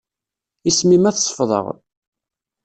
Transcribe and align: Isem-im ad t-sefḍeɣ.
Isem-im 0.69 1.03
ad 1.09 1.15
t-sefḍeɣ. 1.15 1.65